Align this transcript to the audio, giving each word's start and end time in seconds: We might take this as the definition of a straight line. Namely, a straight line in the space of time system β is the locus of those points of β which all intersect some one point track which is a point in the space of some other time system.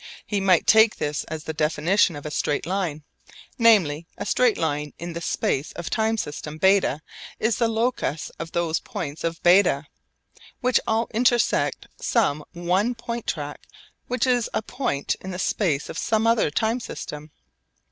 We 0.31 0.39
might 0.39 0.65
take 0.65 0.95
this 0.95 1.25
as 1.25 1.43
the 1.43 1.53
definition 1.53 2.15
of 2.15 2.25
a 2.25 2.31
straight 2.31 2.65
line. 2.65 3.03
Namely, 3.59 4.07
a 4.17 4.25
straight 4.25 4.57
line 4.57 4.93
in 4.97 5.13
the 5.13 5.21
space 5.21 5.73
of 5.73 5.91
time 5.91 6.17
system 6.17 6.57
β 6.59 7.01
is 7.37 7.57
the 7.57 7.67
locus 7.67 8.31
of 8.39 8.51
those 8.51 8.79
points 8.79 9.23
of 9.23 9.39
β 9.43 9.83
which 10.59 10.79
all 10.87 11.07
intersect 11.13 11.85
some 12.01 12.43
one 12.53 12.95
point 12.95 13.27
track 13.27 13.61
which 14.07 14.25
is 14.25 14.49
a 14.55 14.63
point 14.63 15.15
in 15.21 15.29
the 15.29 15.37
space 15.37 15.87
of 15.87 15.99
some 15.99 16.25
other 16.25 16.49
time 16.49 16.79
system. 16.79 17.29